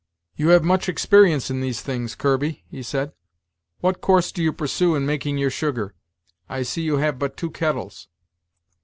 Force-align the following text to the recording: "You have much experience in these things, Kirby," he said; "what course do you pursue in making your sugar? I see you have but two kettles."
"You 0.35 0.49
have 0.49 0.63
much 0.63 0.89
experience 0.89 1.51
in 1.51 1.61
these 1.61 1.79
things, 1.83 2.15
Kirby," 2.15 2.63
he 2.67 2.81
said; 2.81 3.11
"what 3.81 4.01
course 4.01 4.31
do 4.31 4.41
you 4.41 4.51
pursue 4.51 4.95
in 4.95 5.05
making 5.05 5.37
your 5.37 5.51
sugar? 5.51 5.93
I 6.49 6.63
see 6.63 6.81
you 6.81 6.97
have 6.97 7.19
but 7.19 7.37
two 7.37 7.51
kettles." 7.51 8.07